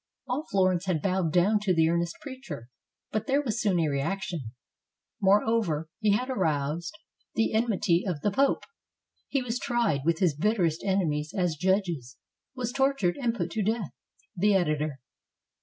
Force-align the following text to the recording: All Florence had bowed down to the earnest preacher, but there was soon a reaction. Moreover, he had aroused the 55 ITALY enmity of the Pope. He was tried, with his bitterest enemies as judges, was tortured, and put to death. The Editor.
All 0.27 0.47
Florence 0.49 0.85
had 0.85 0.99
bowed 0.99 1.31
down 1.31 1.59
to 1.59 1.75
the 1.75 1.87
earnest 1.87 2.15
preacher, 2.21 2.69
but 3.11 3.27
there 3.27 3.39
was 3.43 3.61
soon 3.61 3.79
a 3.79 3.87
reaction. 3.87 4.51
Moreover, 5.21 5.89
he 5.99 6.11
had 6.13 6.27
aroused 6.27 6.97
the 7.35 7.49
55 7.53 7.55
ITALY 7.59 7.63
enmity 7.67 8.03
of 8.07 8.21
the 8.21 8.31
Pope. 8.31 8.63
He 9.27 9.43
was 9.43 9.59
tried, 9.59 10.01
with 10.03 10.17
his 10.17 10.35
bitterest 10.35 10.81
enemies 10.83 11.35
as 11.37 11.55
judges, 11.55 12.17
was 12.55 12.71
tortured, 12.71 13.15
and 13.21 13.35
put 13.35 13.51
to 13.51 13.61
death. 13.61 13.91
The 14.35 14.55
Editor. 14.55 14.99